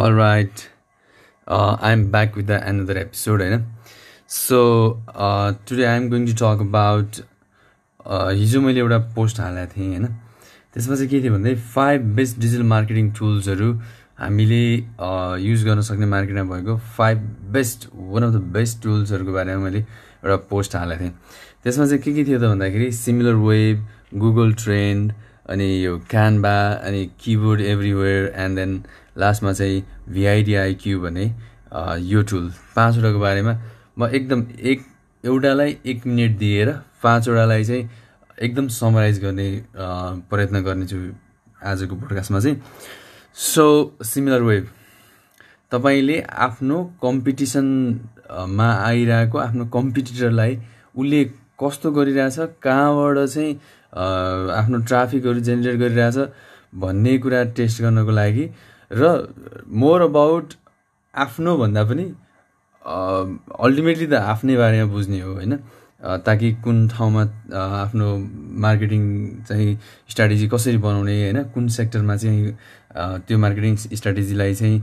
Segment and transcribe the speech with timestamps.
[0.00, 0.60] All right,
[1.46, 3.64] uh, I'm back with the another episode होइन
[4.34, 4.60] so
[5.68, 7.16] today I am going to talk about
[8.38, 10.06] हिजो मैले एउटा post हालेको थिएँ होइन?
[10.74, 13.72] त्यसमा चाहिँ के थियो भन्दै फाइभ बेस्ट डिजिटल मार्केटिङ टुल्सहरू
[14.20, 14.62] हामीले
[15.48, 17.18] युज गर्न सक्ने मार्केटमा भएको five
[17.58, 21.14] best one of the best टुल्सहरूको बारेमा मैले एउटा पोस्ट हालेको थिएँ।
[21.64, 23.86] त्यसमा चाहिँ के के थियो त भन्दाखेरि सिमिलर वेब
[24.24, 25.12] गुगल ट्रेन्ड
[25.50, 26.56] अनि यो क्यानभा
[26.86, 28.82] अनि किबोर्ड एभ्रिवेयर एन्ड देन
[29.18, 29.82] लास्टमा चाहिँ
[30.14, 31.24] भिआइडिआइक्यू भन्ने
[32.12, 33.54] यो टुल पाँचवटाको बारेमा
[33.98, 34.84] म एकदम एक
[35.24, 36.68] एउटालाई एक मिनट दिएर
[37.02, 37.90] पाँचवटालाई चाहिँ
[38.42, 39.48] एकदम समराइज गर्ने
[40.30, 40.98] प्रयत्न गर्नेछु
[41.70, 42.56] आजको पोडकास्टमा चाहिँ।
[43.34, 43.64] सो
[44.04, 44.68] सिमिलर वेब
[45.72, 50.58] तपाईँले आफ्नो कम्पिटिसनमा आइरहेको आफ्नो कम्पिटिटरलाई
[50.96, 51.24] उसले
[51.62, 53.52] कस्तो गरिरहेछ कहाँबाट चाहिँ
[54.60, 56.18] आफ्नो ट्राफिकहरू जेनेरेट गरिरहेछ
[56.82, 58.48] भन्ने कुरा टेस्ट गर्नको लागि
[58.92, 59.02] र
[59.82, 60.54] मोर अबाउट
[61.14, 62.04] आफ्नो भन्दा पनि
[62.84, 65.56] अल्टिमेटली त आफ्नै बारेमा बुझ्ने हो होइन?
[66.26, 67.22] ताकि कुन ठाउँमा
[67.52, 68.06] आफ्नो
[68.64, 69.02] मार्केटिङ
[69.48, 69.70] चाहिँ
[70.10, 71.42] स्ट्राटेजी कसरी बनाउने होइन?
[71.54, 72.56] कुन सेक्टरमा चाहिँ
[73.26, 74.78] त्यो मार्केटिङ स्ट्राटेजीलाई चाहिँ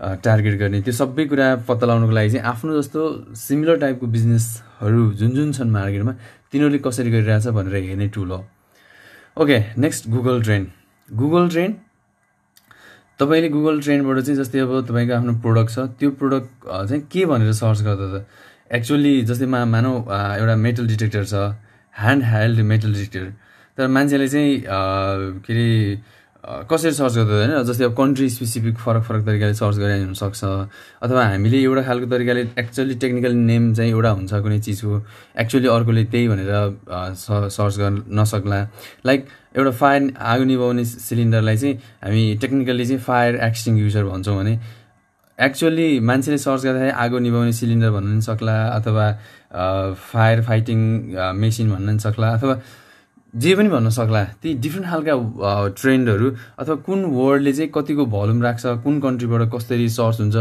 [0.00, 3.00] टार्गेट गर्ने। त्यो सबै कुरा पत्ता लगाउनुको लागि चाहिँ आफ्नो जस्तो
[3.36, 6.12] सिमिलर टाइपको बिजनेसहरू जुन जुन छन् मार्केटमा
[6.52, 8.40] तिनीहरूले कसरी गरिरहेछ भनेर हेर्ने टुल हो।
[9.36, 10.66] Okay next Google trend
[11.08, 11.74] Google trend
[13.20, 17.52] तपाईँले गुगल ट्रेन्डबाट चाहिँ जस्तै अब तपाईँको आफ्नो प्रोडक्ट छ त्यो प्रोडक्ट चाहिँ के भनेर
[17.52, 18.24] सर्च गर्दा त
[18.72, 21.34] एक्चुअली जस्तै मा मानौ एउटा मेटल डिटेक्टर छ
[21.94, 23.28] ह्यान्ड हेल्ड मेटल डिटेक्टर
[23.78, 24.52] तर मान्छेले चाहिँ
[25.44, 25.68] के अरे
[26.40, 30.44] कसरी सर्च गर्दा होइन जस्तै अब कन्ट्री स्पेसिफिक फरक फरक तरिकाले सर्च गरे हुनसक्छ।
[31.04, 35.02] अथवा हामीले एउटा खालको तरिकाले एक्चुअली टेक्निकल नेम चाहिँ एउटा हुन्छ कुनै चिजको।
[35.42, 36.50] एक्चुअली अर्कोले त्यही भनेर
[37.52, 38.60] सर्च गर्न नसक्ला।
[39.06, 39.20] लाइक
[39.56, 41.74] एउटा फायर आगो निभाउने सिलिन्डरलाई चाहिँ
[42.04, 44.58] हामी टेक्निकल्ली चाहिँ फायर एक्सटिङ युजर भन्छौँ भने
[45.38, 49.06] एक्चुअली मान्छेले सर्च गर्दाखेरि आगो निभाउने सिलिन्डर भन्नु पनि सक्ला अथवा
[50.10, 50.78] फायर फाइटिङ
[51.36, 52.54] मेसिन भन्न पनि सक्ला अथवा
[53.34, 58.66] जे पनि भन्न सक्ला ती डिफ्रेन्ट खालका ट्रेन्डहरू अथवा कुन वर्डले चाहिँ कतिको भल्युम राख्छ
[58.84, 60.36] कुन कन्ट्रीबाट कसरी सर्च हुन्छ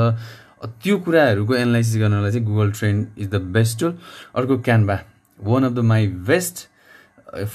[0.77, 3.93] त्यो कुराहरूको एनालाइसिस गर्नलाई चाहिँ Google trend is the best tool
[4.35, 4.99] अर्को Canva
[5.39, 6.67] one of the my best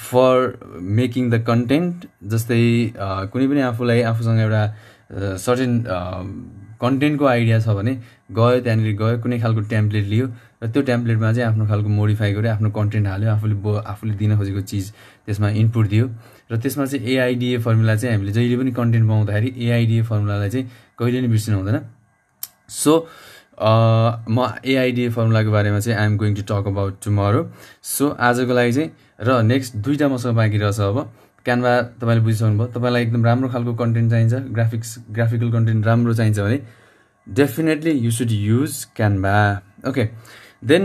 [0.05, 2.63] for making the content जस्तै
[3.33, 5.73] कुनै पनि आफूलाई आफूसँग एउटा सर्टेन
[6.81, 7.93] कन्टेन्टको आइडिया छ भने
[8.39, 10.27] गयो त्यहाँनिर गयो कुनै खालको टेम्प्लेट लियो
[10.63, 14.37] र त्यो टेम्प्लेटमा चाहिँ आफ्नो खालको मोडिफाई गर्यो आफूले कन्टेन्ट हाल्यो आफूले बो आफूले दिन
[14.39, 14.93] खोजेको चिज
[15.27, 16.07] त्यसमा इनपुट दियो
[16.53, 20.67] र त्यसमा चाहिँ एआइडिए फर्मुला चाहिँ हामीले जहिले पनि कन्टेन्ट पाउँदाखेरि एआइडिए फर्मुलालाई चाहिँ
[20.99, 21.81] कहिले पनि बिर्सिनु हुँदैन।
[22.69, 22.93] सो
[24.29, 27.43] म एआइडिए फर्मुलाको बारेमा चाहिँ I'm going to talk about tomorrow
[27.95, 28.91] so आजको लागि चाहिँ
[29.21, 30.99] र नेक्स्ट दुईवटा मसँग बाँकी रहेछ अब।
[31.45, 36.39] क्यानभा तपाईँले बुझिसक्नु भयो तपाईँलाई एकदम राम्रो खालको कन्टेन्ट चाहिन्छ ग्राफिक्स ग्राफिकल कन्टेन्ट राम्रो चाहिन्छ
[36.39, 36.61] भने
[37.27, 39.37] definitely you should use Canva
[39.89, 40.05] okay
[40.65, 40.85] then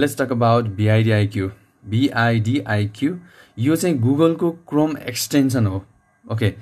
[0.00, 1.50] let's talk about VidIQ
[1.90, 3.16] VidIQ
[3.58, 5.84] यो चाहिँ गुगलको क्रोम एक्सटेन्सन हो।
[6.24, 6.52] ओके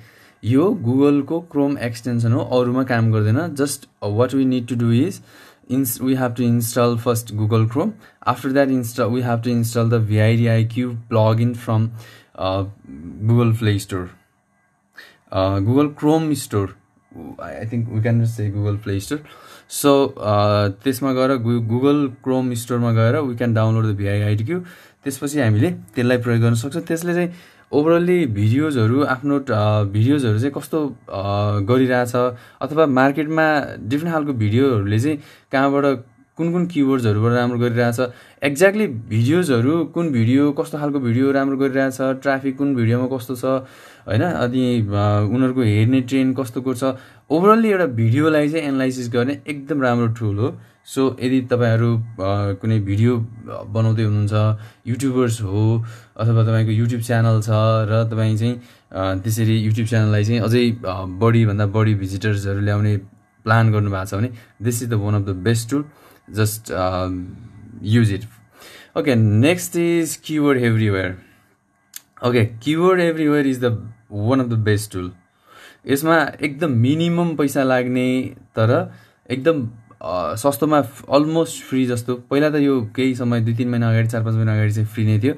[0.43, 5.19] यो गुगलको क्रोम एक्सटेन्सन हो अरूमा काम गर्दैन। Just what we need to do is
[5.69, 7.95] ins we have to install first google chrome
[8.25, 11.91] after that install we have to install the vidiq plugin from
[12.35, 12.63] uh,
[13.31, 14.09] google play store
[15.31, 16.69] uh, google chrome store
[17.39, 19.21] i think we can just say google play store
[19.69, 19.91] so
[20.83, 24.59] त्यसमा गएर Google Chrome स्टोरमा गएर we can download the VidIQ
[25.03, 27.27] त्यसपछि हामीले त्यसलाई प्रयोग गर्न सक्छौँ त्यसले
[27.71, 29.39] ओभरअल्ली भिडियोजहरू आफ्नो
[29.91, 30.79] भिडियोजहरू चाहिँ कस्तो
[31.69, 32.15] गरिरहेछ?
[32.61, 33.45] अथवा मार्केटमा
[33.91, 35.17] डिफ्रेन्ट खालको भिडियोहरूले चाहिँ
[35.51, 35.85] कहाँबाट
[36.37, 37.99] कुन कुन किवर्ड्सहरूबाट राम्रो गरिरहेछ
[38.43, 43.45] एक्ज्याक्टली भिडियोजहरू कुन भिडियो कस्तो खालको भिडियो राम्रो गरिरहेछ ट्राफिक कुन भिडियोमा कस्तो छ
[44.07, 44.63] होइन अनि
[45.33, 46.95] उनीहरूको हेर्ने ट्रेन्ड कस्तोको छ
[47.29, 50.53] ओभरअल्ली एउटा भिडियोलाई चाहिँ एनालाइसिस गर्ने एकदम राम्रो टुल हो।
[50.87, 51.89] सो यदि तपाईँहरू
[52.61, 53.15] कुनै भिडियो
[53.75, 54.33] बनाउँदै हुनुहुन्छ
[54.87, 55.63] युट्युबर्स हो
[56.15, 57.49] अथवा तपाईँको युट्युब च्यानल छ
[57.89, 58.55] र तपाईँ चाहिँ
[59.23, 60.63] त्यसरी युट्युब च्यानललाई चाहिँ अझै
[61.19, 62.95] बढीभन्दा बढी भिजिटर्सहरू ल्याउने
[63.45, 64.29] प्लान गर्नुभएको छ भने
[64.63, 65.83] this is the one of the best tool
[66.35, 66.71] just
[67.95, 68.25] use it
[68.97, 71.17] okay next is keyword everywhere
[72.27, 73.71] okay keyword everywhere is the
[74.11, 75.11] one of the best tool
[75.87, 78.07] यसमा एकदम मिनिमम पैसा लाग्ने
[78.55, 78.71] तर
[79.29, 79.67] एकदम
[80.37, 80.79] सस्तोमा
[81.15, 84.53] अलमोस्ट फ्री जस्तो। पहिला त यो केही समय दुई तिन महिना अगाडि चार पाँच महिना
[84.53, 85.33] अगाडि चाहिँ फ्री नै थियो।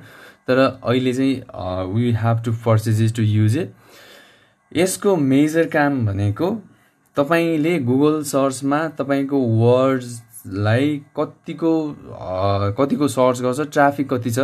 [0.48, 3.74] तर अहिले चाहिँ we have to purchase to use it
[4.72, 6.52] यसको मेजर काम भनेको
[7.18, 9.38] तपाईँले गुगल सर्चमा तपाईँको
[10.46, 11.72] वर्ड्सलाई कतिको
[12.78, 14.40] कतिको सर्च गर्छ ट्राफिक कति छ।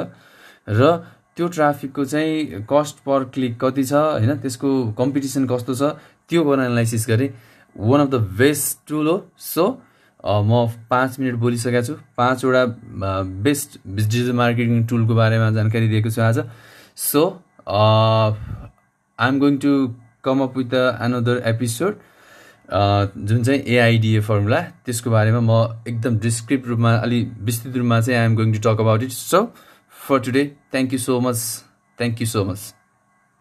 [0.67, 1.05] र
[1.35, 5.95] त्यो ट्राफिकको चाहिँ कस्ट पर क्लिक कति छ होइन त्यसको कम्पिटिसन कस्तो छ
[6.29, 7.29] त्यो गर्न एनालाइसिस गरेँ।
[7.75, 9.65] One of the best tool हो। सो
[10.25, 12.65] म पाँच मिनट बोलिसकेको छु। पाँचवटा
[13.45, 16.39] बेस्ट डिजिटल मार्केटिङ टुलको बारेमा जानकारी दिएको छु आज।
[16.97, 17.23] So
[17.67, 19.71] I am going to
[20.23, 21.99] come up with the another episode
[22.69, 28.25] जुन चाहिँ एआइडिए फर्मुला त्यसको बारेमा म एकदम डिस्क्रिप्ट रूपमा अलिक विस्तृत रूपमा चाहिँ I
[28.25, 29.43] am going to talk about it so
[29.95, 31.37] for today thank you so much
[31.97, 32.73] thank you so much